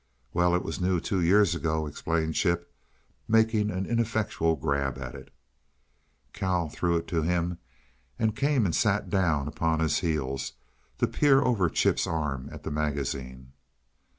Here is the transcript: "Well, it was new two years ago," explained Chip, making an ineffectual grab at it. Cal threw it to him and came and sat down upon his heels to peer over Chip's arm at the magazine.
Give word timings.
"Well, 0.33 0.55
it 0.55 0.63
was 0.63 0.81
new 0.81 0.99
two 0.99 1.21
years 1.21 1.53
ago," 1.53 1.85
explained 1.85 2.33
Chip, 2.33 2.73
making 3.27 3.69
an 3.69 3.85
ineffectual 3.85 4.55
grab 4.55 4.97
at 4.97 5.13
it. 5.13 5.31
Cal 6.33 6.69
threw 6.69 6.97
it 6.97 7.05
to 7.09 7.21
him 7.21 7.59
and 8.17 8.35
came 8.35 8.65
and 8.65 8.73
sat 8.75 9.11
down 9.11 9.47
upon 9.47 9.79
his 9.79 9.99
heels 9.99 10.53
to 10.97 11.05
peer 11.07 11.43
over 11.43 11.69
Chip's 11.69 12.07
arm 12.07 12.49
at 12.51 12.63
the 12.63 12.71
magazine. 12.71 13.51